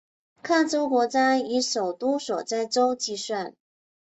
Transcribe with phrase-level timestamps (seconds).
[0.41, 3.53] 跨洲国家以首都所在洲计算。